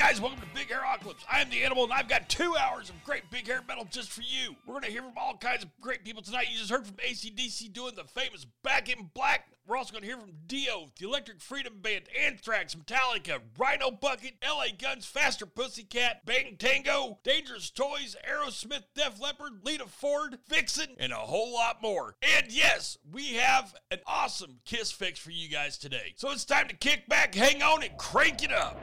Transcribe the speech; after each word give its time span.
Guys, 0.00 0.18
welcome 0.18 0.40
to 0.40 0.46
Big 0.54 0.70
Hair 0.70 0.78
Apocalypse. 0.78 1.26
I 1.30 1.42
am 1.42 1.50
the 1.50 1.62
animal 1.62 1.84
and 1.84 1.92
I've 1.92 2.08
got 2.08 2.26
two 2.30 2.56
hours 2.56 2.88
of 2.88 3.04
great 3.04 3.30
big 3.30 3.46
hair 3.46 3.60
metal 3.68 3.86
just 3.90 4.10
for 4.10 4.22
you. 4.22 4.56
We're 4.64 4.72
going 4.72 4.84
to 4.84 4.90
hear 4.90 5.02
from 5.02 5.12
all 5.18 5.36
kinds 5.36 5.62
of 5.62 5.68
great 5.78 6.04
people 6.04 6.22
tonight. 6.22 6.46
You 6.50 6.58
just 6.58 6.70
heard 6.70 6.86
from 6.86 6.96
ACDC 6.96 7.70
doing 7.74 7.94
the 7.94 8.04
famous 8.04 8.46
Back 8.62 8.88
in 8.88 9.10
Black. 9.12 9.48
We're 9.66 9.76
also 9.76 9.92
going 9.92 10.00
to 10.00 10.08
hear 10.08 10.16
from 10.16 10.32
Dio, 10.46 10.88
the 10.98 11.06
Electric 11.06 11.42
Freedom 11.42 11.74
Band, 11.82 12.04
Anthrax, 12.18 12.74
Metallica, 12.74 13.40
Rhino 13.58 13.90
Bucket, 13.90 14.36
LA 14.42 14.68
Guns, 14.80 15.04
Faster 15.04 15.44
Pussycat, 15.44 16.24
Bang 16.24 16.56
Tango, 16.58 17.18
Dangerous 17.22 17.68
Toys, 17.68 18.16
Aerosmith, 18.26 18.84
Def 18.94 19.20
Leppard, 19.20 19.60
Lita 19.64 19.86
Ford, 19.86 20.38
Vixen, 20.48 20.96
and 20.98 21.12
a 21.12 21.16
whole 21.16 21.52
lot 21.52 21.82
more. 21.82 22.16
And 22.22 22.50
yes, 22.50 22.96
we 23.12 23.34
have 23.34 23.74
an 23.90 23.98
awesome 24.06 24.60
Kiss 24.64 24.90
fix 24.90 25.18
for 25.18 25.30
you 25.30 25.50
guys 25.50 25.76
today. 25.76 26.14
So 26.16 26.30
it's 26.30 26.46
time 26.46 26.68
to 26.68 26.74
kick 26.74 27.06
back, 27.06 27.34
hang 27.34 27.62
on, 27.62 27.82
and 27.82 27.98
crank 27.98 28.42
it 28.42 28.50
up. 28.50 28.80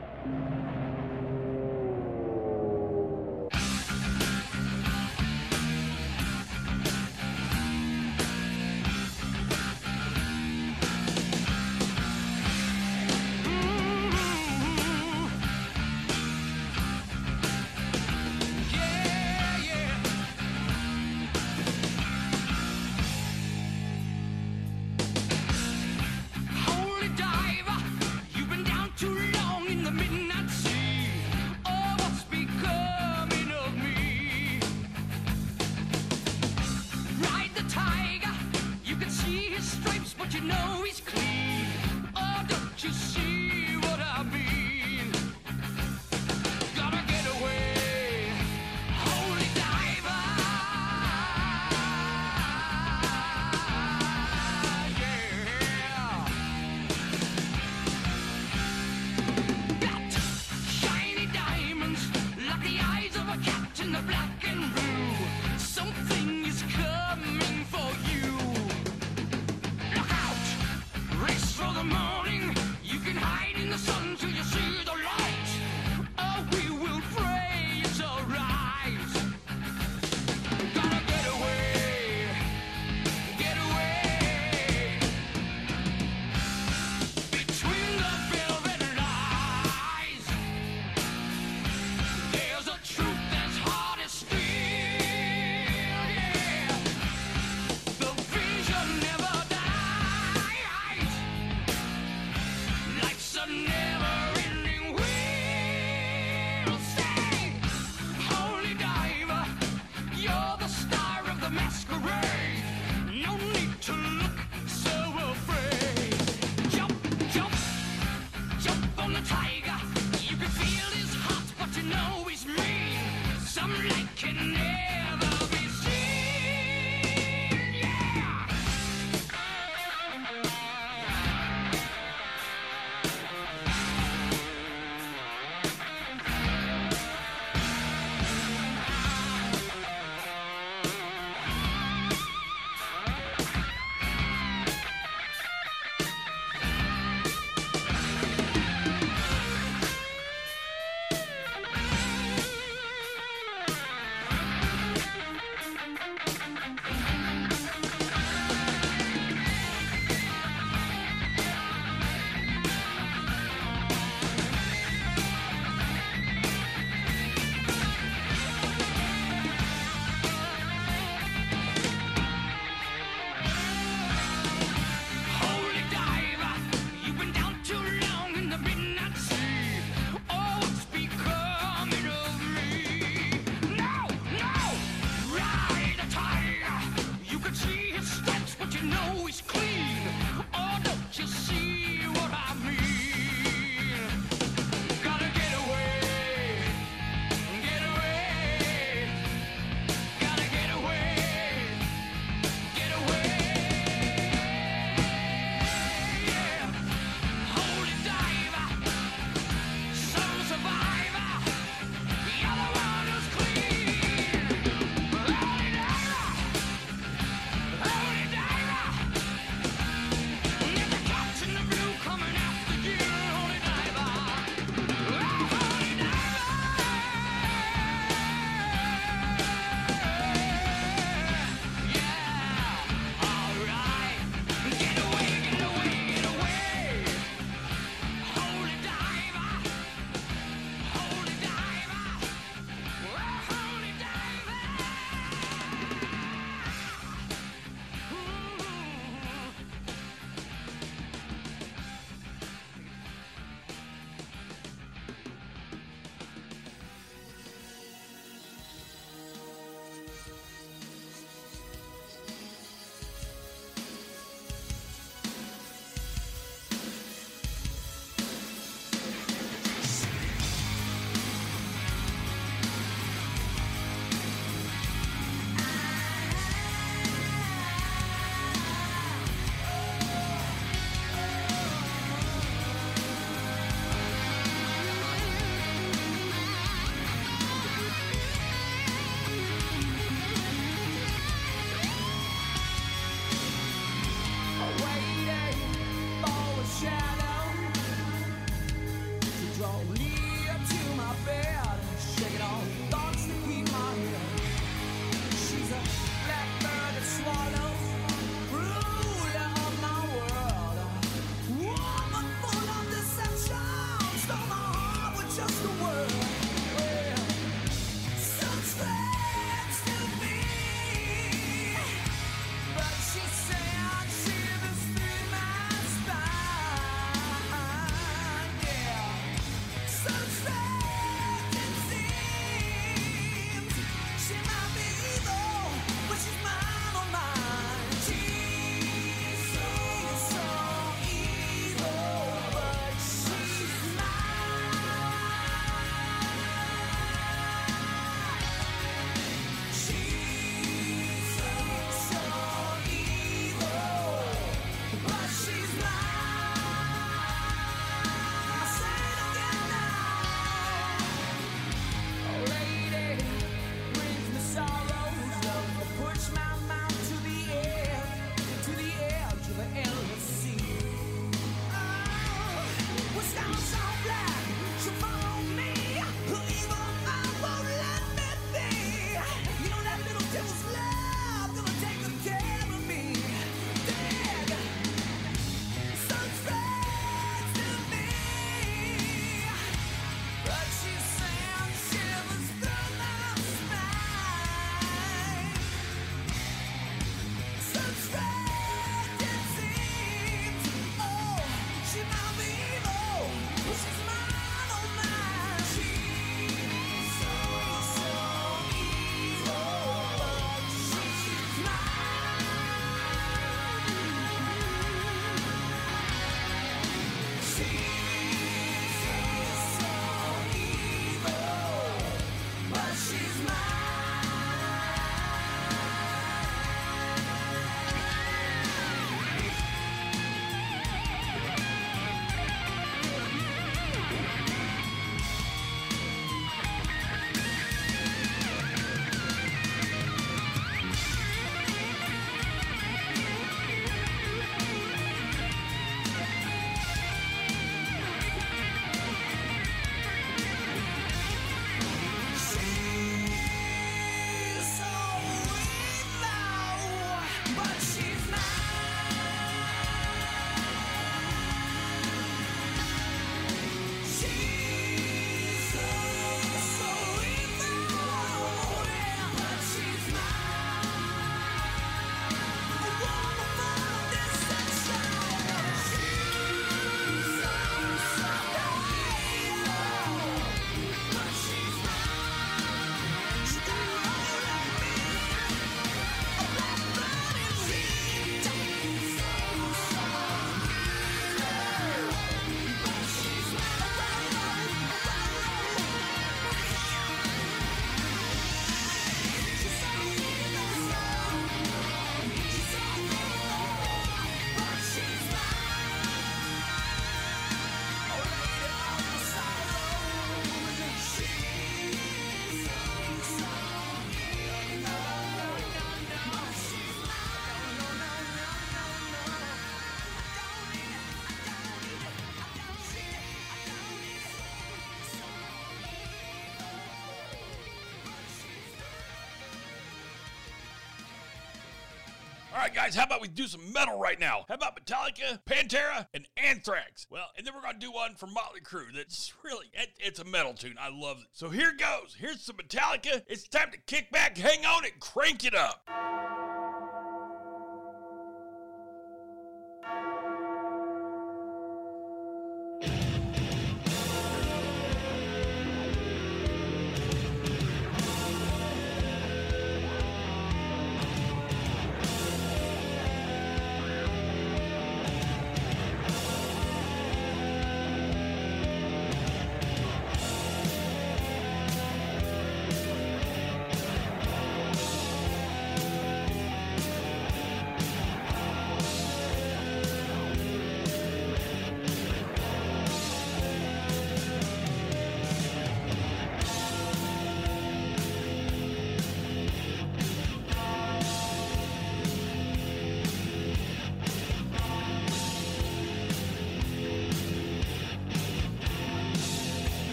All 532.57 532.63
right, 532.63 532.73
guys, 532.73 532.95
how 532.95 533.03
about 533.03 533.21
we 533.21 533.27
do 533.27 533.45
some 533.45 533.71
metal 533.71 533.99
right 533.99 534.19
now? 534.19 534.43
How 534.49 534.55
about 534.55 534.83
Metallica, 534.83 535.39
Pantera, 535.45 536.07
and 536.11 536.27
Anthrax? 536.37 537.05
Well, 537.07 537.27
and 537.37 537.45
then 537.45 537.53
we're 537.53 537.61
gonna 537.61 537.77
do 537.77 537.91
one 537.91 538.15
for 538.15 538.25
Motley 538.25 538.61
Crue. 538.61 538.95
That's 538.95 539.31
really 539.43 539.67
it, 539.73 539.89
it's 539.99 540.19
a 540.19 540.25
metal 540.25 540.55
tune. 540.55 540.73
I 540.81 540.89
love 540.91 541.19
it. 541.19 541.27
So 541.33 541.51
here 541.51 541.71
goes. 541.77 542.15
Here's 542.17 542.41
some 542.41 542.55
Metallica. 542.55 543.21
It's 543.27 543.47
time 543.47 543.69
to 543.73 543.77
kick 543.85 544.09
back, 544.09 544.39
hang 544.39 544.65
on, 544.65 544.85
and 544.85 544.99
crank 544.99 545.45
it 545.45 545.53
up. 545.53 545.87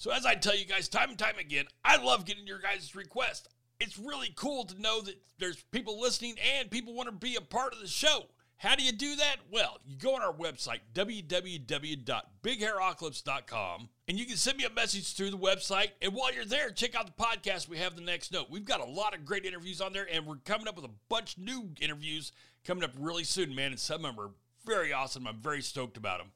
So 0.00 0.10
as 0.12 0.24
I 0.24 0.34
tell 0.34 0.56
you 0.56 0.64
guys 0.64 0.88
time 0.88 1.10
and 1.10 1.18
time 1.18 1.38
again, 1.38 1.66
I 1.84 2.02
love 2.02 2.24
getting 2.24 2.46
your 2.46 2.58
guys' 2.58 2.96
requests. 2.96 3.50
It's 3.80 3.98
really 3.98 4.32
cool 4.34 4.64
to 4.64 4.80
know 4.80 5.02
that 5.02 5.20
there's 5.38 5.62
people 5.72 6.00
listening 6.00 6.36
and 6.56 6.70
people 6.70 6.94
want 6.94 7.08
to 7.08 7.14
be 7.14 7.36
a 7.36 7.42
part 7.42 7.74
of 7.74 7.80
the 7.80 7.86
show. 7.86 8.24
How 8.56 8.76
do 8.76 8.82
you 8.82 8.92
do 8.92 9.16
that? 9.16 9.36
Well, 9.52 9.76
you 9.84 9.98
go 9.98 10.14
on 10.14 10.22
our 10.22 10.32
website, 10.32 10.78
www.bighairocalypse.com, 10.94 13.88
and 14.08 14.18
you 14.18 14.24
can 14.24 14.38
send 14.38 14.56
me 14.56 14.64
a 14.64 14.70
message 14.70 15.12
through 15.12 15.32
the 15.32 15.36
website. 15.36 15.90
And 16.00 16.14
while 16.14 16.32
you're 16.32 16.46
there, 16.46 16.70
check 16.70 16.94
out 16.94 17.04
the 17.04 17.12
podcast 17.22 17.68
we 17.68 17.76
have 17.76 17.94
the 17.94 18.00
next 18.00 18.32
note. 18.32 18.48
We've 18.48 18.64
got 18.64 18.80
a 18.80 18.86
lot 18.86 19.14
of 19.14 19.26
great 19.26 19.44
interviews 19.44 19.82
on 19.82 19.92
there, 19.92 20.08
and 20.10 20.24
we're 20.24 20.36
coming 20.46 20.66
up 20.66 20.76
with 20.76 20.86
a 20.86 20.94
bunch 21.10 21.36
new 21.36 21.68
interviews 21.78 22.32
coming 22.64 22.84
up 22.84 22.92
really 22.98 23.24
soon, 23.24 23.54
man. 23.54 23.72
And 23.72 23.78
some 23.78 24.06
of 24.06 24.16
them 24.16 24.24
are 24.24 24.30
very 24.64 24.94
awesome. 24.94 25.26
I'm 25.26 25.42
very 25.42 25.60
stoked 25.60 25.98
about 25.98 26.20
them. 26.20 26.28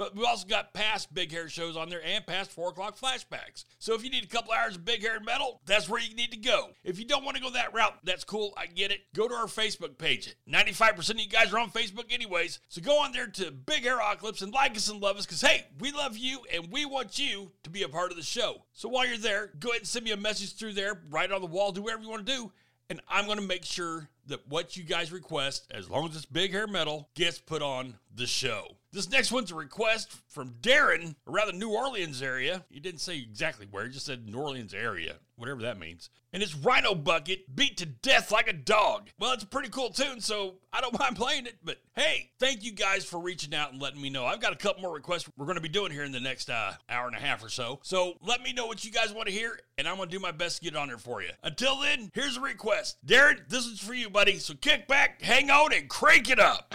But 0.00 0.16
we've 0.16 0.24
also 0.24 0.48
got 0.48 0.72
past 0.72 1.12
Big 1.12 1.30
Hair 1.30 1.50
shows 1.50 1.76
on 1.76 1.90
there 1.90 2.02
and 2.02 2.26
past 2.26 2.50
4 2.52 2.70
o'clock 2.70 2.98
flashbacks. 2.98 3.66
So 3.78 3.92
if 3.92 4.02
you 4.02 4.08
need 4.08 4.24
a 4.24 4.28
couple 4.28 4.50
hours 4.50 4.76
of 4.76 4.84
Big 4.86 5.02
Hair 5.02 5.20
Metal, 5.20 5.60
that's 5.66 5.90
where 5.90 6.00
you 6.00 6.14
need 6.14 6.30
to 6.30 6.38
go. 6.38 6.70
If 6.82 6.98
you 6.98 7.04
don't 7.04 7.22
want 7.22 7.36
to 7.36 7.42
go 7.42 7.50
that 7.50 7.74
route, 7.74 7.98
that's 8.02 8.24
cool. 8.24 8.54
I 8.56 8.64
get 8.64 8.90
it. 8.90 9.00
Go 9.14 9.28
to 9.28 9.34
our 9.34 9.44
Facebook 9.44 9.98
page. 9.98 10.34
95% 10.50 11.10
of 11.10 11.20
you 11.20 11.28
guys 11.28 11.52
are 11.52 11.58
on 11.58 11.70
Facebook 11.70 12.10
anyways. 12.10 12.60
So 12.70 12.80
go 12.80 12.98
on 12.98 13.12
there 13.12 13.26
to 13.26 13.50
Big 13.50 13.82
Hair 13.82 13.98
Ocalypse 13.98 14.40
and 14.40 14.54
like 14.54 14.74
us 14.74 14.88
and 14.88 15.02
love 15.02 15.18
us 15.18 15.26
because, 15.26 15.42
hey, 15.42 15.66
we 15.80 15.92
love 15.92 16.16
you 16.16 16.40
and 16.50 16.72
we 16.72 16.86
want 16.86 17.18
you 17.18 17.52
to 17.64 17.68
be 17.68 17.82
a 17.82 17.88
part 17.90 18.10
of 18.10 18.16
the 18.16 18.22
show. 18.22 18.62
So 18.72 18.88
while 18.88 19.06
you're 19.06 19.18
there, 19.18 19.50
go 19.58 19.68
ahead 19.68 19.82
and 19.82 19.86
send 19.86 20.06
me 20.06 20.12
a 20.12 20.16
message 20.16 20.54
through 20.54 20.72
there, 20.72 21.02
write 21.10 21.30
on 21.30 21.42
the 21.42 21.46
wall, 21.46 21.72
do 21.72 21.82
whatever 21.82 22.04
you 22.04 22.08
want 22.08 22.26
to 22.26 22.32
do. 22.32 22.52
And 22.88 23.02
I'm 23.06 23.26
going 23.26 23.38
to 23.38 23.46
make 23.46 23.66
sure 23.66 24.08
that 24.28 24.48
what 24.48 24.78
you 24.78 24.82
guys 24.82 25.12
request, 25.12 25.70
as 25.70 25.90
long 25.90 26.08
as 26.08 26.16
it's 26.16 26.24
Big 26.24 26.52
Hair 26.52 26.68
Metal, 26.68 27.10
gets 27.14 27.38
put 27.38 27.60
on 27.60 27.96
the 28.14 28.26
show. 28.26 28.78
This 28.92 29.08
next 29.08 29.30
one's 29.30 29.52
a 29.52 29.54
request 29.54 30.16
from 30.26 30.54
Darren 30.60 31.14
around 31.28 31.46
the 31.46 31.52
New 31.52 31.70
Orleans 31.70 32.22
area. 32.22 32.64
He 32.70 32.80
didn't 32.80 33.00
say 33.00 33.18
exactly 33.18 33.68
where, 33.70 33.84
he 33.86 33.92
just 33.92 34.04
said 34.04 34.28
New 34.28 34.38
Orleans 34.38 34.74
area, 34.74 35.16
whatever 35.36 35.62
that 35.62 35.78
means. 35.78 36.10
And 36.32 36.42
it's 36.42 36.56
Rhino 36.56 36.96
Bucket 36.96 37.54
beat 37.54 37.76
to 37.76 37.86
death 37.86 38.32
like 38.32 38.48
a 38.48 38.52
dog. 38.52 39.10
Well, 39.18 39.32
it's 39.32 39.44
a 39.44 39.46
pretty 39.48 39.68
cool 39.68 39.90
tune, 39.90 40.20
so 40.20 40.56
I 40.72 40.80
don't 40.80 40.98
mind 40.98 41.14
playing 41.14 41.46
it. 41.46 41.58
But 41.62 41.78
hey, 41.94 42.30
thank 42.40 42.64
you 42.64 42.72
guys 42.72 43.04
for 43.04 43.20
reaching 43.20 43.54
out 43.54 43.72
and 43.72 43.80
letting 43.80 44.00
me 44.02 44.10
know. 44.10 44.26
I've 44.26 44.40
got 44.40 44.52
a 44.52 44.56
couple 44.56 44.82
more 44.82 44.92
requests 44.92 45.30
we're 45.36 45.46
going 45.46 45.56
to 45.56 45.62
be 45.62 45.68
doing 45.68 45.92
here 45.92 46.04
in 46.04 46.10
the 46.10 46.18
next 46.18 46.50
uh, 46.50 46.72
hour 46.88 47.06
and 47.06 47.16
a 47.16 47.20
half 47.20 47.44
or 47.44 47.48
so. 47.48 47.78
So 47.82 48.14
let 48.20 48.42
me 48.42 48.52
know 48.52 48.66
what 48.66 48.84
you 48.84 48.90
guys 48.90 49.12
want 49.12 49.28
to 49.28 49.32
hear, 49.32 49.60
and 49.78 49.86
I'm 49.86 49.98
going 49.98 50.08
to 50.08 50.16
do 50.16 50.20
my 50.20 50.32
best 50.32 50.58
to 50.58 50.64
get 50.64 50.74
on 50.74 50.88
there 50.88 50.98
for 50.98 51.22
you. 51.22 51.30
Until 51.44 51.78
then, 51.78 52.10
here's 52.12 52.36
a 52.36 52.40
request. 52.40 52.98
Darren, 53.06 53.48
this 53.48 53.66
is 53.66 53.78
for 53.78 53.94
you, 53.94 54.10
buddy. 54.10 54.38
So 54.38 54.54
kick 54.54 54.88
back, 54.88 55.22
hang 55.22 55.48
on, 55.48 55.72
and 55.72 55.88
crank 55.88 56.28
it 56.28 56.40
up. 56.40 56.74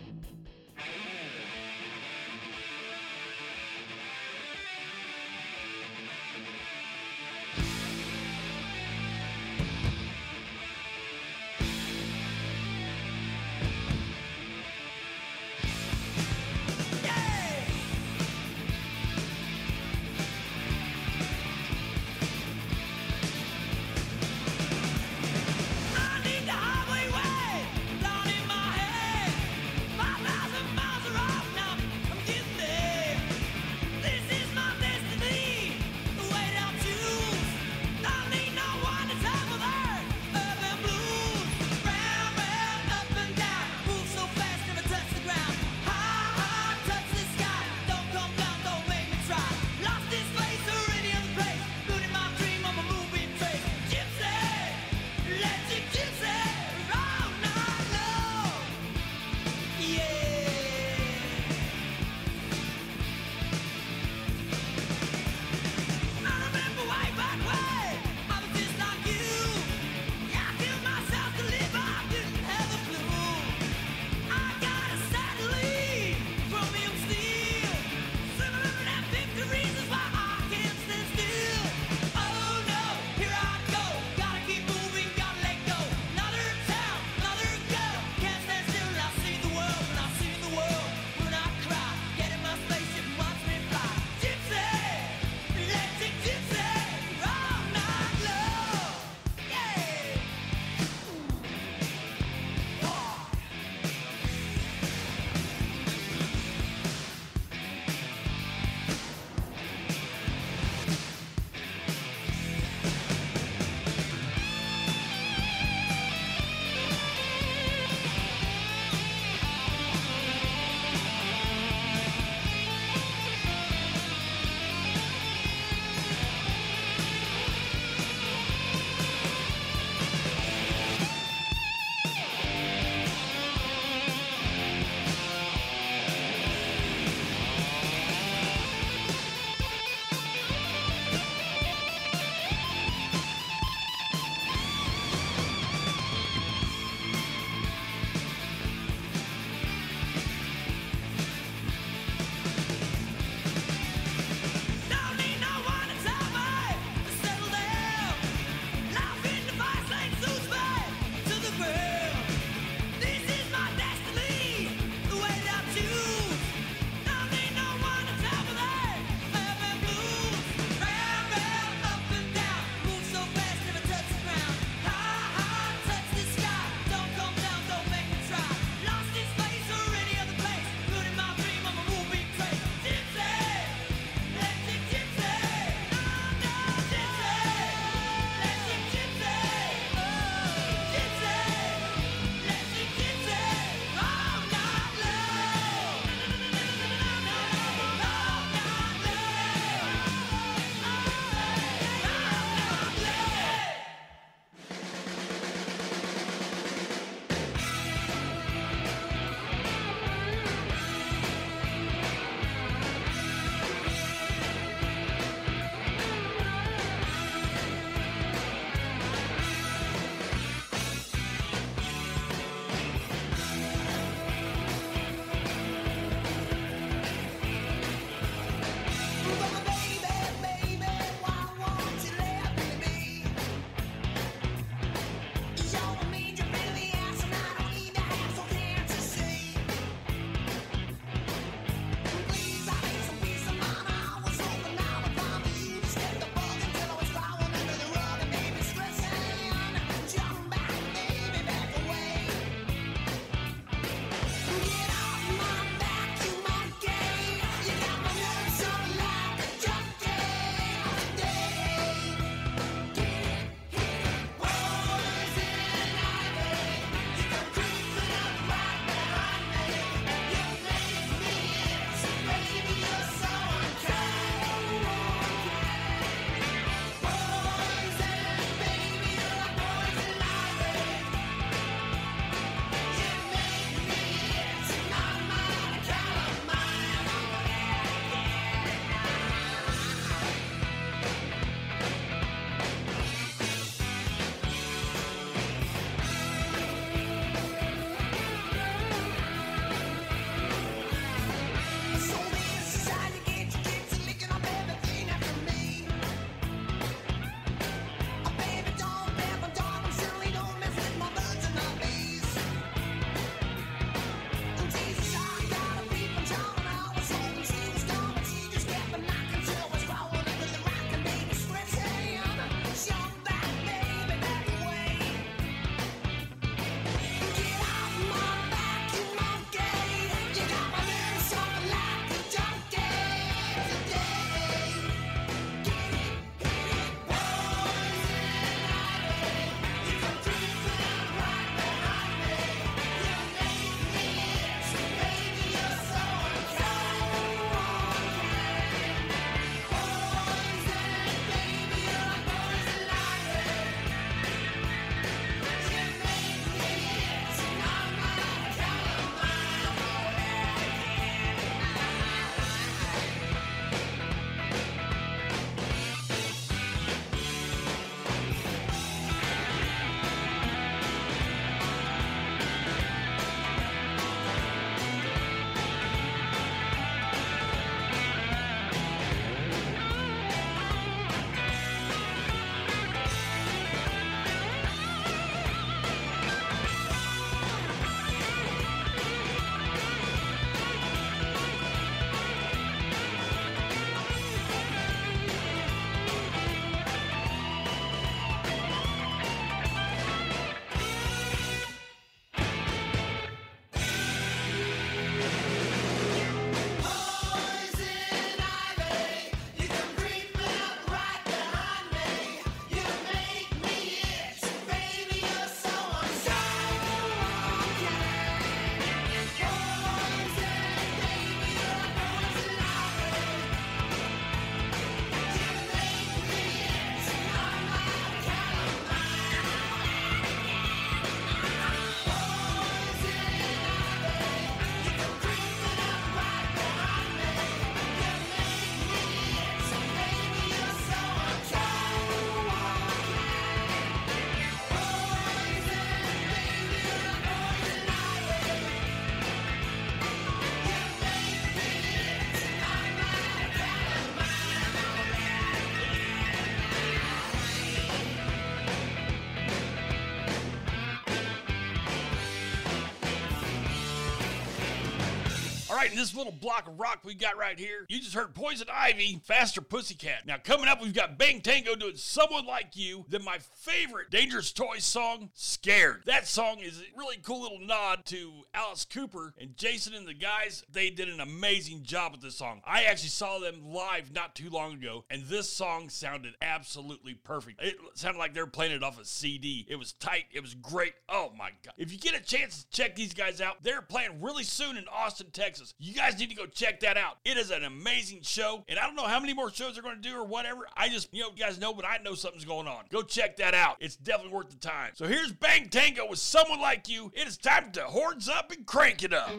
Right, 465.81 465.91
in 465.91 465.97
this 465.97 466.15
little 466.15 466.31
block 466.31 466.67
of 466.67 466.79
rock 466.79 466.99
we 467.03 467.15
got 467.15 467.37
right 467.37 467.57
here, 467.57 467.85
you 467.89 467.99
just 467.99 468.13
heard 468.13 468.35
Poison 468.35 468.67
Ivy, 468.71 469.19
Faster 469.23 469.61
Pussycat. 469.61 470.27
Now, 470.27 470.37
coming 470.37 470.67
up, 470.67 470.79
we've 470.81 470.93
got 470.93 471.17
Bang 471.17 471.41
Tango 471.41 471.75
doing 471.75 471.95
Someone 471.95 472.45
Like 472.45 472.75
You, 472.75 473.03
then 473.09 473.23
my 473.23 473.39
favorite 473.55 474.11
Dangerous 474.11 474.51
Toys 474.51 474.83
song, 474.83 475.31
Scared. 475.63 476.01
That 476.07 476.27
song 476.27 476.57
is 476.59 476.79
a 476.79 476.97
really 476.97 477.17
cool 477.21 477.43
little 477.43 477.59
nod 477.59 478.03
to 478.05 478.31
Alice 478.51 478.83
Cooper 478.83 479.35
and 479.39 479.55
Jason 479.55 479.93
and 479.93 480.07
the 480.07 480.13
guys. 480.15 480.63
They 480.71 480.89
did 480.89 481.07
an 481.07 481.19
amazing 481.19 481.83
job 481.83 482.13
with 482.13 482.21
this 482.21 482.35
song. 482.35 482.61
I 482.65 482.85
actually 482.85 483.09
saw 483.09 483.37
them 483.37 483.71
live 483.71 484.11
not 484.11 484.33
too 484.33 484.49
long 484.49 484.73
ago, 484.73 485.05
and 485.11 485.23
this 485.25 485.47
song 485.47 485.89
sounded 485.89 486.33
absolutely 486.41 487.13
perfect. 487.13 487.61
It 487.61 487.75
sounded 487.93 488.17
like 488.17 488.33
they 488.33 488.41
were 488.41 488.47
playing 488.47 488.71
it 488.71 488.81
off 488.81 488.99
a 488.99 489.05
CD. 489.05 489.67
It 489.69 489.75
was 489.75 489.93
tight, 489.93 490.25
it 490.31 490.41
was 490.41 490.55
great. 490.55 490.93
Oh 491.07 491.31
my 491.37 491.51
God. 491.63 491.75
If 491.77 491.91
you 491.91 491.99
get 491.99 492.19
a 492.19 492.23
chance 492.23 492.63
to 492.63 492.69
check 492.75 492.95
these 492.95 493.13
guys 493.13 493.39
out, 493.39 493.61
they're 493.61 493.83
playing 493.83 494.19
really 494.19 494.43
soon 494.43 494.77
in 494.77 494.85
Austin, 494.91 495.27
Texas. 495.31 495.75
You 495.77 495.93
guys 495.93 496.17
need 496.17 496.31
to 496.31 496.35
go 496.35 496.47
check 496.47 496.79
that 496.79 496.97
out. 496.97 497.17
It 497.23 497.37
is 497.37 497.51
an 497.51 497.65
amazing 497.65 498.23
show, 498.23 498.63
and 498.67 498.79
I 498.79 498.87
don't 498.87 498.95
know 498.95 499.05
how 499.05 499.19
many 499.19 499.35
more 499.35 499.51
shows 499.51 499.75
they're 499.75 499.83
going 499.83 500.01
to 500.01 500.09
do 500.09 500.15
or 500.17 500.25
whatever. 500.25 500.61
I 500.75 500.89
just, 500.89 501.13
you 501.13 501.21
know, 501.21 501.29
you 501.35 501.43
guys 501.43 501.59
know, 501.59 501.71
but 501.71 501.85
I 501.85 501.99
know 502.03 502.15
something's 502.15 502.45
going 502.45 502.67
on. 502.67 502.85
Go 502.91 503.03
check 503.03 503.37
that 503.37 503.53
out. 503.53 503.77
It's 503.79 503.95
definitely 503.95 504.33
worth 504.33 504.49
the 504.49 504.55
time. 504.55 504.93
So 504.95 505.05
here's 505.05 505.31
Bang 505.51 505.67
Tango 505.67 506.07
with 506.07 506.19
someone 506.19 506.61
like 506.61 506.87
you. 506.87 507.11
It 507.13 507.27
is 507.27 507.35
time 507.35 507.73
to 507.73 507.81
horns 507.81 508.29
up 508.29 508.53
and 508.53 508.65
crank 508.65 509.03
it 509.03 509.13
up. 509.13 509.29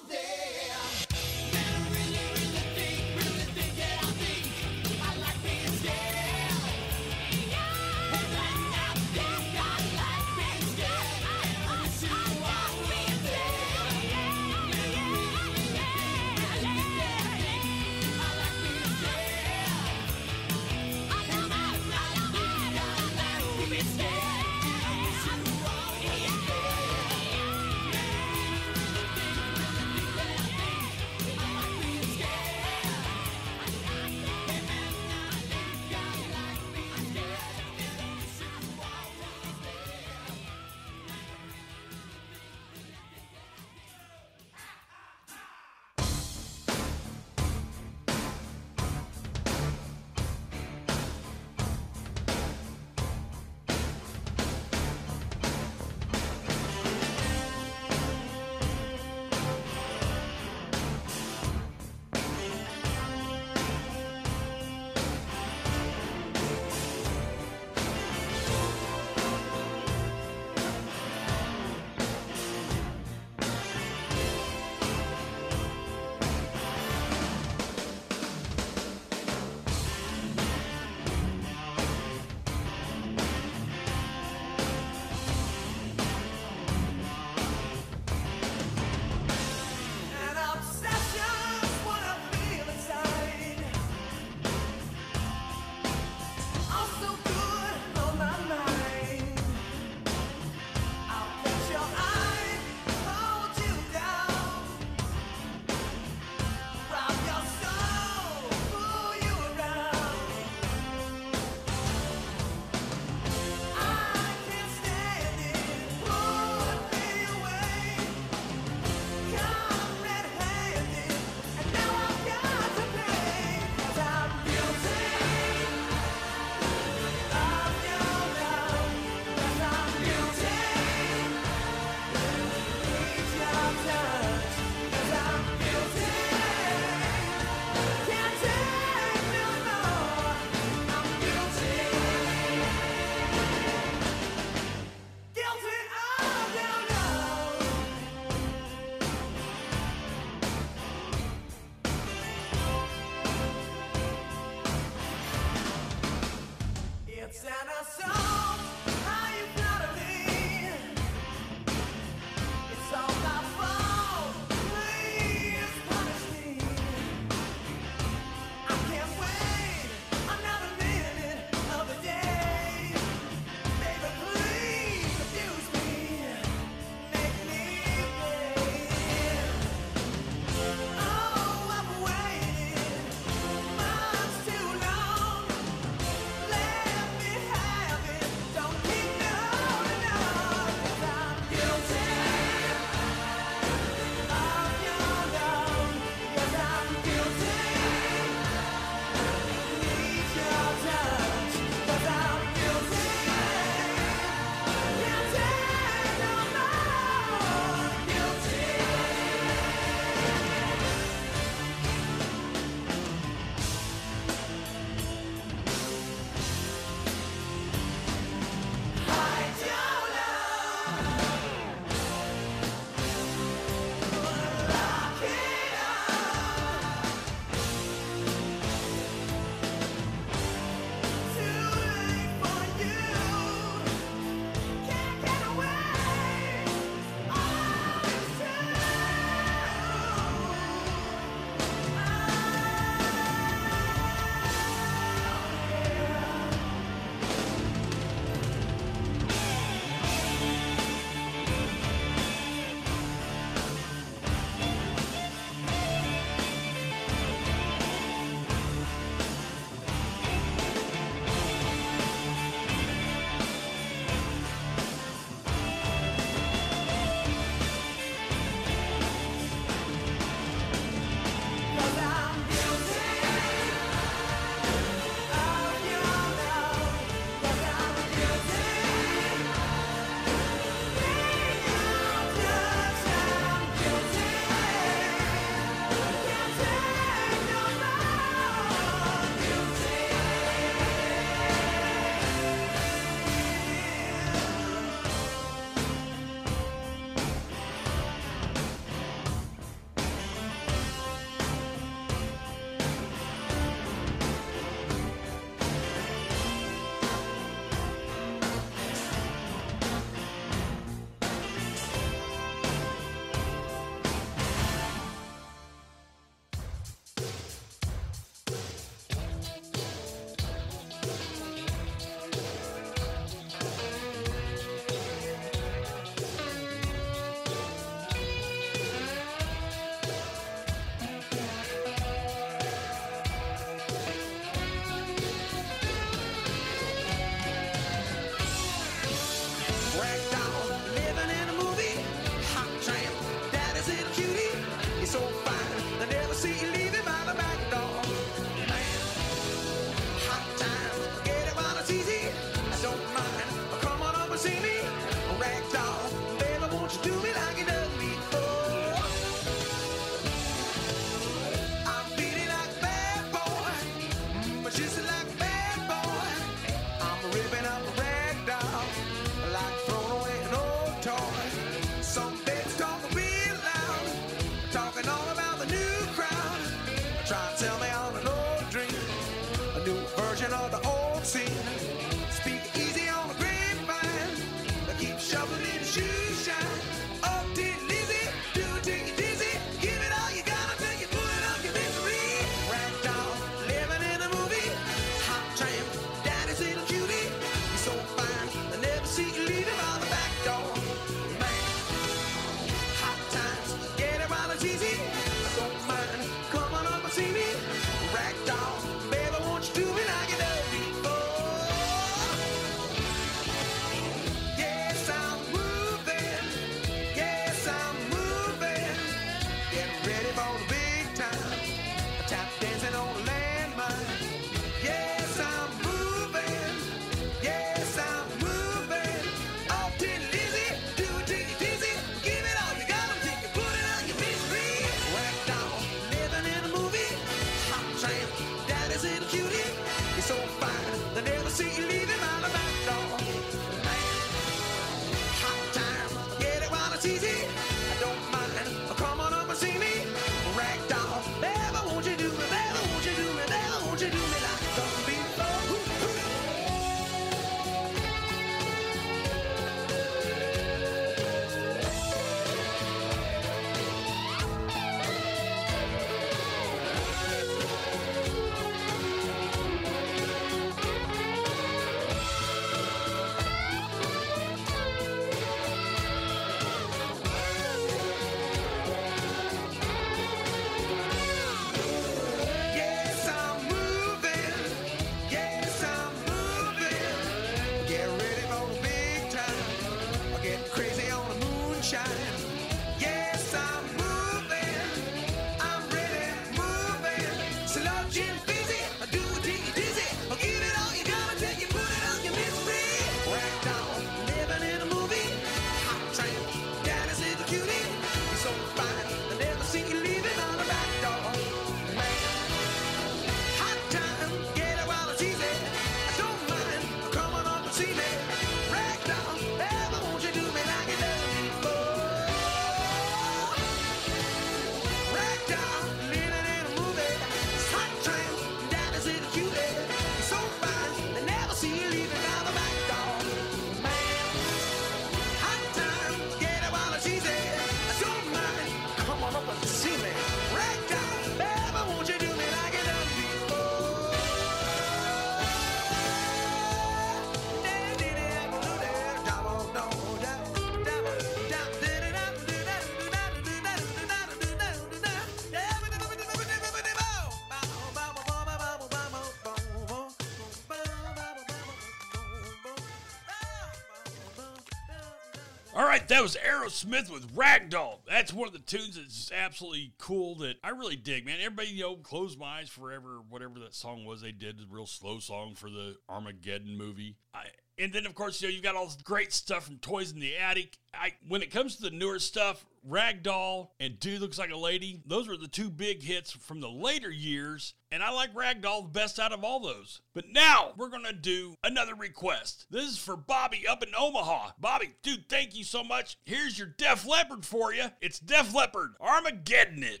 That 566.18 566.22
was 566.22 566.36
Aerosmith 566.36 567.12
with 567.12 567.32
Ragdoll. 567.36 568.00
That's 568.04 568.32
one 568.32 568.48
of 568.48 568.52
the 568.52 568.58
tunes 568.58 568.96
that's 568.96 569.30
absolutely 569.30 569.92
cool 569.98 570.34
that 570.38 570.56
I 570.64 570.70
really 570.70 570.96
dig, 570.96 571.24
man. 571.24 571.36
Everybody, 571.40 571.68
you 571.68 571.84
know, 571.84 571.94
Close 571.94 572.36
My 572.36 572.58
Eyes 572.58 572.68
Forever, 572.68 573.20
whatever 573.28 573.60
that 573.60 573.72
song 573.72 574.04
was 574.04 574.20
they 574.20 574.32
did, 574.32 574.58
a 574.58 574.64
real 574.68 574.84
slow 574.84 575.20
song 575.20 575.54
for 575.54 575.70
the 575.70 575.94
Armageddon 576.08 576.76
movie. 576.76 577.18
I 577.32 577.44
and 577.78 577.92
then, 577.92 578.06
of 578.06 578.14
course, 578.14 578.40
you 578.42 578.48
know, 578.48 578.52
you've 578.52 578.62
got 578.62 578.74
all 578.74 578.86
this 578.86 578.96
great 578.96 579.32
stuff 579.32 579.66
from 579.66 579.78
Toys 579.78 580.12
in 580.12 580.20
the 580.20 580.36
Attic. 580.36 580.78
I, 580.92 581.12
when 581.28 581.42
it 581.42 581.50
comes 581.50 581.76
to 581.76 581.82
the 581.82 581.90
newer 581.90 582.18
stuff, 582.18 582.64
Ragdoll 582.88 583.68
and 583.78 584.00
Dude 584.00 584.20
Looks 584.20 584.38
Like 584.38 584.50
a 584.50 584.56
Lady, 584.56 585.00
those 585.06 585.28
were 585.28 585.36
the 585.36 585.48
two 585.48 585.70
big 585.70 586.02
hits 586.02 586.32
from 586.32 586.60
the 586.60 586.68
later 586.68 587.10
years. 587.10 587.74
And 587.90 588.02
I 588.02 588.10
like 588.10 588.34
Ragdoll 588.34 588.84
the 588.84 588.98
best 588.98 589.18
out 589.18 589.32
of 589.32 589.44
all 589.44 589.60
those. 589.60 590.00
But 590.14 590.28
now 590.32 590.72
we're 590.76 590.88
going 590.88 591.04
to 591.04 591.12
do 591.12 591.54
another 591.62 591.94
request. 591.94 592.66
This 592.70 592.84
is 592.84 592.98
for 592.98 593.16
Bobby 593.16 593.66
up 593.68 593.82
in 593.82 593.90
Omaha. 593.96 594.50
Bobby, 594.58 594.94
dude, 595.02 595.28
thank 595.28 595.54
you 595.54 595.64
so 595.64 595.84
much. 595.84 596.16
Here's 596.24 596.58
your 596.58 596.68
Def 596.68 597.06
Leppard 597.06 597.44
for 597.44 597.72
you. 597.72 597.86
It's 598.00 598.18
Def 598.18 598.54
Leppard, 598.54 598.94
Armageddon 599.00 599.84
It. 599.84 600.00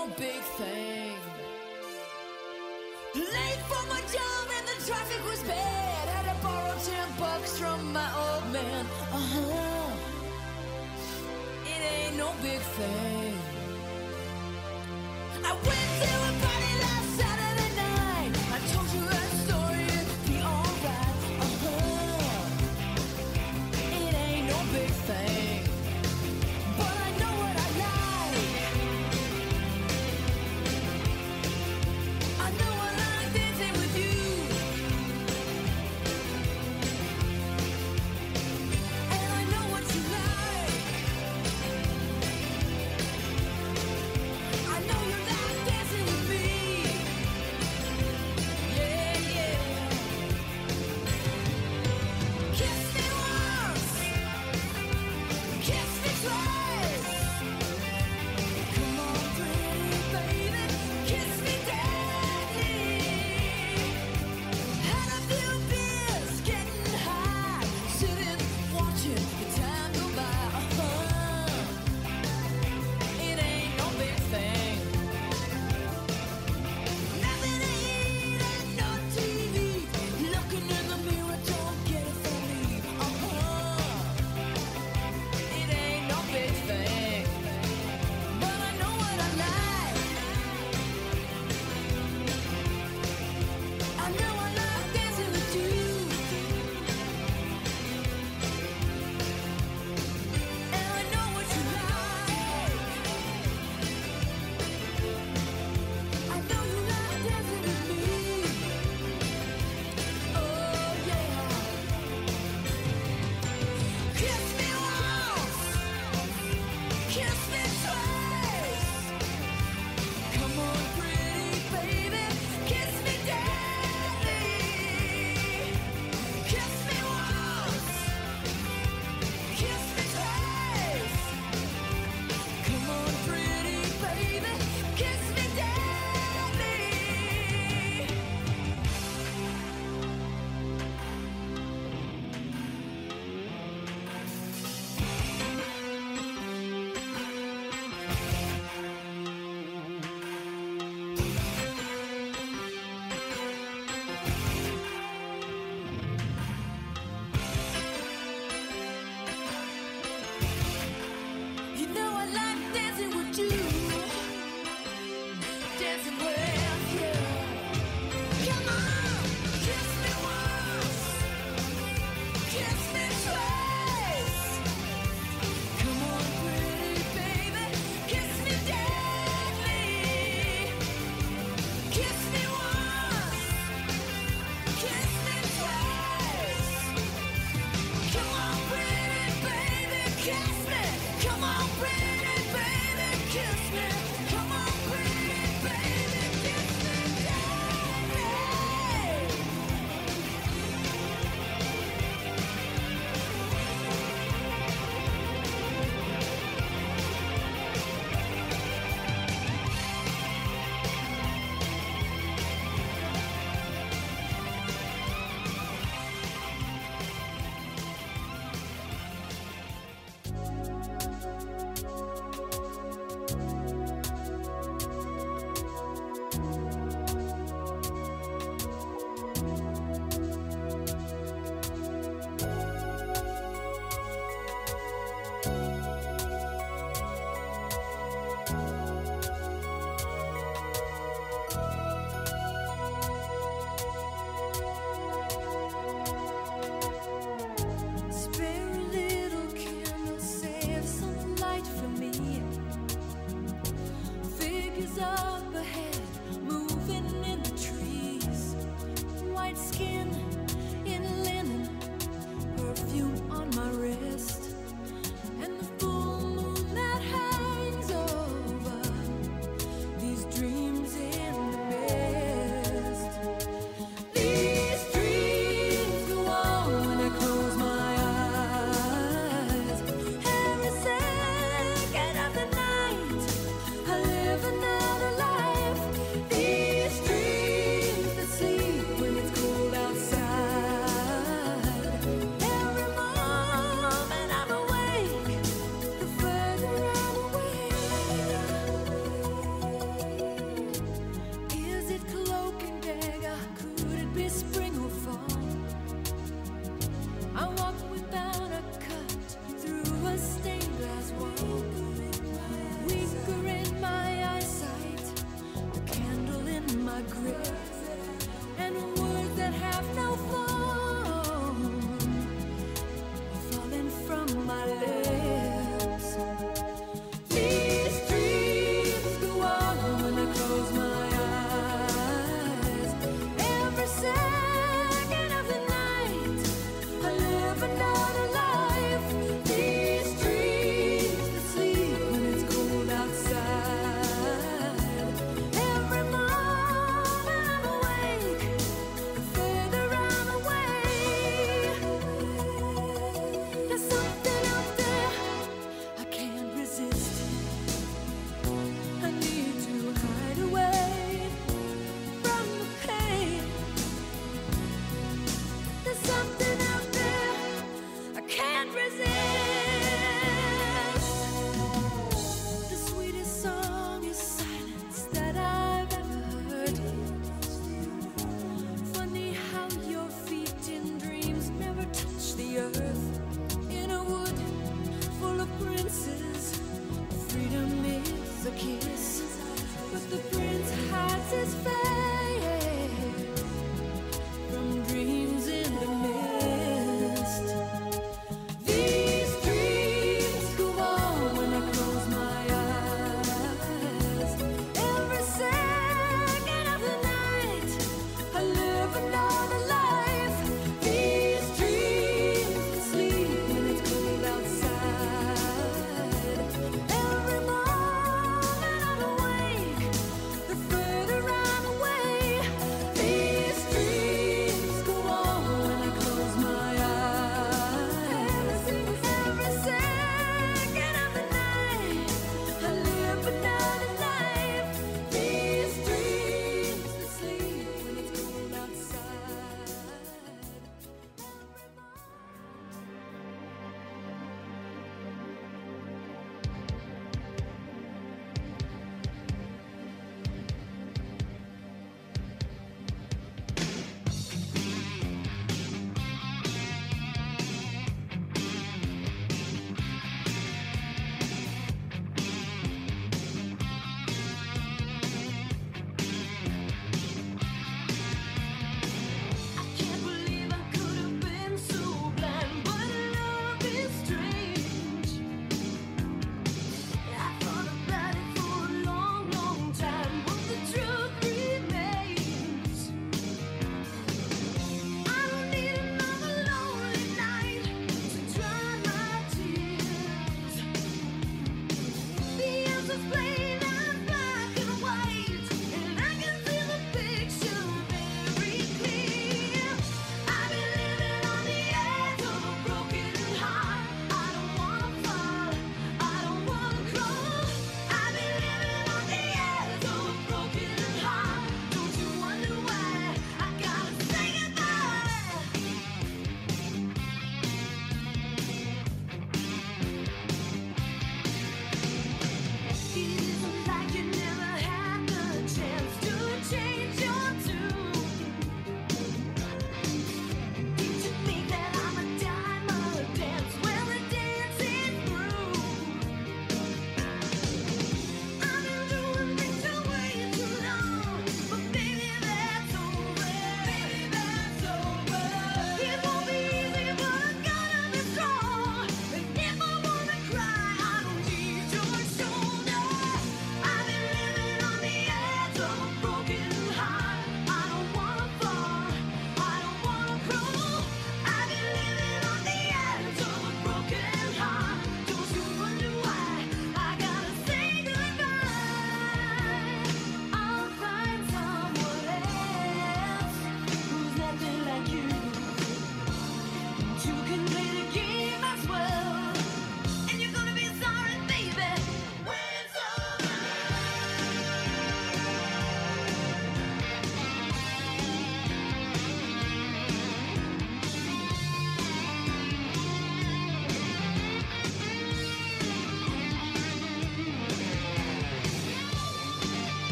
No 0.00 0.06
big 0.16 0.42
thing. 0.58 1.16
Late 3.14 3.62
for 3.70 3.82
my 3.88 4.00
job 4.16 4.46
and 4.56 4.66
the 4.70 4.76
traffic 4.86 5.22
was 5.28 5.42
bad. 5.42 6.08
Had 6.08 6.24
to 6.30 6.42
borrow 6.42 6.76
ten 6.84 7.08
bucks 7.18 7.58
from 7.58 7.92
my 7.92 8.08
old 8.24 8.52
man. 8.52 8.86
Uh-huh. 9.12 9.96
It 11.66 11.80
ain't 11.92 12.16
no 12.16 12.32
big 12.42 12.60
thing. 12.78 13.29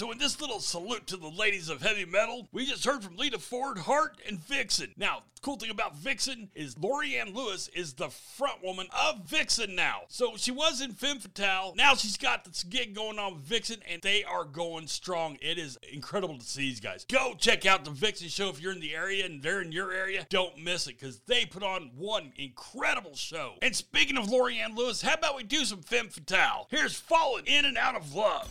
So 0.00 0.10
in 0.10 0.16
this 0.16 0.40
little 0.40 0.60
salute 0.60 1.06
to 1.08 1.18
the 1.18 1.28
ladies 1.28 1.68
of 1.68 1.82
heavy 1.82 2.06
metal, 2.06 2.48
we 2.52 2.64
just 2.64 2.86
heard 2.86 3.04
from 3.04 3.18
Lita 3.18 3.38
Ford, 3.38 3.76
Heart, 3.76 4.16
and 4.26 4.42
Vixen. 4.42 4.94
Now, 4.96 5.24
the 5.34 5.42
cool 5.42 5.56
thing 5.56 5.68
about 5.68 5.94
Vixen 5.94 6.48
is 6.54 6.74
Lorraine 6.78 7.34
Lewis 7.34 7.68
is 7.74 7.92
the 7.92 8.08
front 8.08 8.64
woman 8.64 8.86
of 8.98 9.26
Vixen 9.26 9.74
now. 9.74 10.04
So 10.08 10.38
she 10.38 10.52
was 10.52 10.80
in 10.80 10.92
Femme 10.92 11.18
Fatale. 11.18 11.74
Now 11.76 11.94
she's 11.96 12.16
got 12.16 12.46
this 12.46 12.64
gig 12.64 12.94
going 12.94 13.18
on 13.18 13.34
with 13.34 13.42
Vixen, 13.42 13.80
and 13.86 14.00
they 14.00 14.24
are 14.24 14.46
going 14.46 14.86
strong. 14.86 15.36
It 15.42 15.58
is 15.58 15.78
incredible 15.92 16.38
to 16.38 16.46
see 16.46 16.62
these 16.62 16.80
guys. 16.80 17.04
Go 17.04 17.34
check 17.36 17.66
out 17.66 17.84
the 17.84 17.90
Vixen 17.90 18.28
show 18.28 18.48
if 18.48 18.58
you're 18.58 18.72
in 18.72 18.80
the 18.80 18.94
area 18.94 19.26
and 19.26 19.42
they're 19.42 19.60
in 19.60 19.70
your 19.70 19.92
area. 19.92 20.26
Don't 20.30 20.56
miss 20.56 20.86
it 20.86 20.98
because 20.98 21.20
they 21.26 21.44
put 21.44 21.62
on 21.62 21.90
one 21.94 22.32
incredible 22.36 23.16
show. 23.16 23.56
And 23.60 23.76
speaking 23.76 24.16
of 24.16 24.30
Lorraine 24.30 24.74
Lewis, 24.74 25.02
how 25.02 25.12
about 25.12 25.36
we 25.36 25.42
do 25.42 25.66
some 25.66 25.82
Femme 25.82 26.08
Fatale? 26.08 26.68
Here's 26.70 26.96
Falling 26.98 27.44
In 27.44 27.66
and 27.66 27.76
Out 27.76 27.96
of 27.96 28.14
Love. 28.14 28.48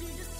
Can't 0.00 0.39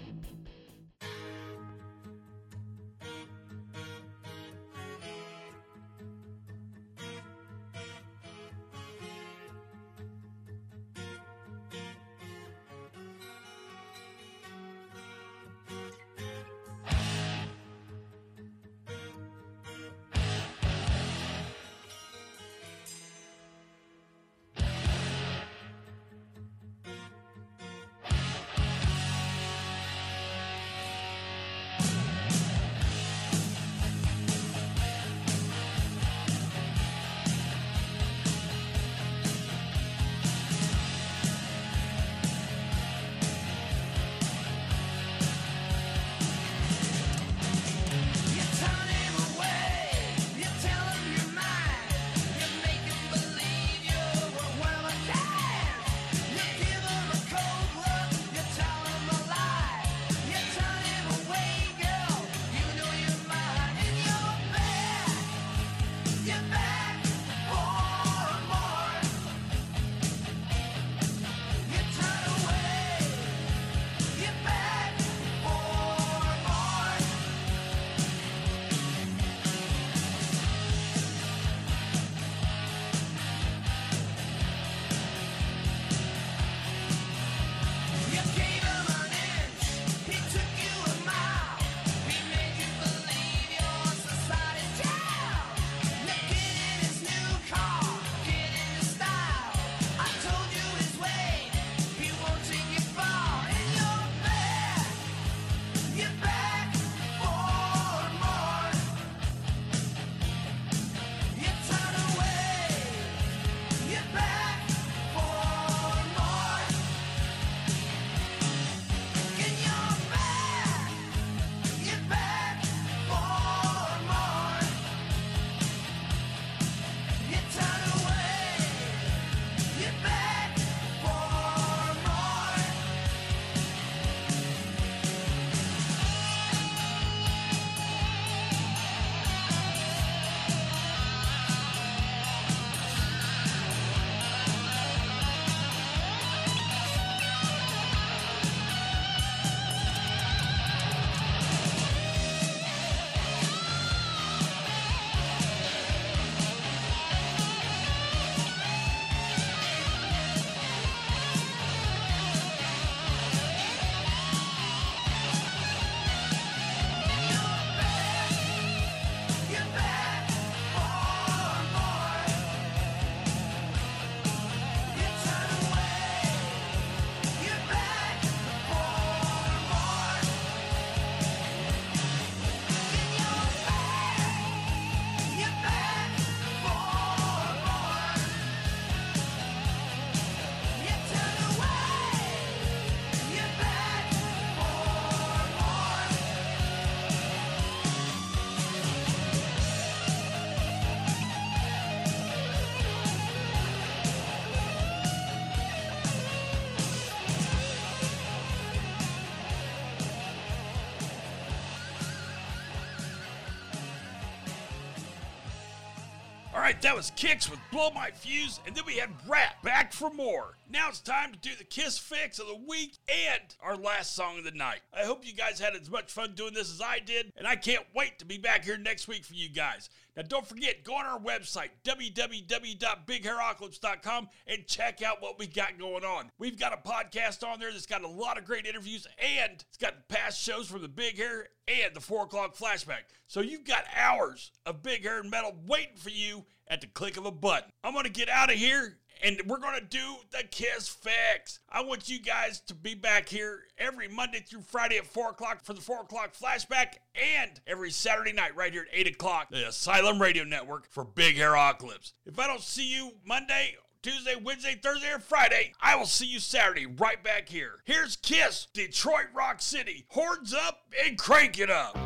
That 216.81 216.95
was 216.95 217.11
Kix 217.11 217.47
with 217.47 217.59
Blow 217.71 217.91
My 217.91 218.09
Fuse, 218.09 218.59
and 218.65 218.75
then 218.75 218.83
we 218.87 218.95
had 218.95 219.11
Ratt 219.27 219.61
back 219.61 219.93
for 219.93 220.09
more. 220.09 220.57
Now 220.67 220.89
it's 220.89 220.99
time 220.99 221.31
to 221.31 221.37
do 221.37 221.51
the 221.55 221.63
Kiss 221.63 221.99
Fix 221.99 222.39
of 222.39 222.47
the 222.47 222.59
week 222.67 222.97
and 223.07 223.55
our 223.61 223.75
last 223.75 224.15
song 224.15 224.39
of 224.39 224.45
the 224.45 224.51
night. 224.51 224.79
I 224.91 225.03
hope 225.03 225.23
you 225.23 225.33
guys 225.33 225.59
had 225.59 225.75
as 225.75 225.91
much 225.91 226.11
fun 226.11 226.33
doing 226.33 226.55
this 226.55 226.73
as 226.73 226.81
I 226.81 226.97
did, 226.97 227.33
and 227.37 227.45
I 227.45 227.55
can't 227.55 227.85
wait 227.95 228.17
to 228.17 228.25
be 228.25 228.39
back 228.39 228.65
here 228.65 228.79
next 228.79 229.07
week 229.07 229.23
for 229.23 229.35
you 229.35 229.47
guys. 229.47 229.91
Now, 230.17 230.23
don't 230.23 230.47
forget, 230.47 230.83
go 230.83 230.95
on 230.95 231.05
our 231.05 231.19
website, 231.19 231.69
www.bighairocalypse.com, 231.85 234.29
and 234.47 234.65
check 234.67 235.03
out 235.03 235.21
what 235.21 235.39
we 235.39 235.47
got 235.47 235.79
going 235.79 236.03
on. 236.03 236.29
We've 236.37 236.59
got 236.59 236.73
a 236.73 236.77
podcast 236.77 237.47
on 237.47 237.59
there 237.59 237.71
that's 237.71 237.85
got 237.85 238.03
a 238.03 238.07
lot 238.07 238.37
of 238.37 238.43
great 238.45 238.65
interviews, 238.65 239.07
and 239.19 239.63
it's 239.69 239.77
got 239.77 240.09
past 240.09 240.41
shows 240.41 240.67
from 240.67 240.81
the 240.81 240.89
Big 240.89 241.17
Hair 241.17 241.47
and 241.67 241.93
the 241.93 242.01
4 242.01 242.23
o'clock 242.23 242.57
flashback. 242.57 243.03
So 243.27 243.39
you've 243.39 243.63
got 243.63 243.85
hours 243.95 244.51
of 244.65 244.83
Big 244.83 245.03
Hair 245.03 245.21
and 245.21 245.31
Metal 245.31 245.55
waiting 245.65 245.95
for 245.95 246.09
you 246.09 246.43
at 246.71 246.81
the 246.81 246.87
click 246.87 247.17
of 247.17 247.25
a 247.25 247.31
button. 247.31 247.69
I'm 247.83 247.93
going 247.93 248.05
to 248.05 248.11
get 248.11 248.29
out 248.29 248.49
of 248.49 248.57
here 248.57 248.97
and 249.21 249.39
we're 249.45 249.59
going 249.59 249.79
to 249.79 249.85
do 249.85 250.15
the 250.31 250.43
Kiss 250.49 250.87
Fix. 250.87 251.59
I 251.69 251.83
want 251.83 252.09
you 252.09 252.19
guys 252.19 252.61
to 252.61 252.73
be 252.73 252.95
back 252.95 253.29
here 253.29 253.59
every 253.77 254.07
Monday 254.07 254.39
through 254.39 254.61
Friday 254.61 254.97
at 254.97 255.05
4 255.05 255.31
o'clock 255.31 255.63
for 255.63 255.73
the 255.73 255.81
4 255.81 256.01
o'clock 256.01 256.33
flashback 256.33 256.95
and 257.13 257.51
every 257.67 257.91
Saturday 257.91 258.33
night 258.33 258.55
right 258.55 258.71
here 258.71 258.87
at 258.91 258.97
8 258.97 259.07
o'clock, 259.07 259.49
the 259.51 259.67
Asylum 259.67 260.19
Radio 260.19 260.43
Network 260.43 260.89
for 260.89 261.03
Big 261.03 261.35
Hairocalypse. 261.35 262.13
If 262.25 262.39
I 262.39 262.47
don't 262.47 262.61
see 262.61 262.91
you 262.91 263.11
Monday, 263.25 263.75
Tuesday, 264.01 264.35
Wednesday, 264.41 264.79
Thursday, 264.81 265.11
or 265.11 265.19
Friday, 265.19 265.73
I 265.79 265.95
will 265.95 266.07
see 266.07 266.25
you 266.25 266.39
Saturday 266.39 266.87
right 266.87 267.21
back 267.23 267.49
here. 267.49 267.81
Here's 267.85 268.15
Kiss, 268.15 268.67
Detroit 268.73 269.27
Rock 269.35 269.61
City. 269.61 270.05
Horns 270.09 270.53
up 270.53 270.85
and 271.05 271.19
crank 271.19 271.59
it 271.59 271.69
up. 271.69 271.97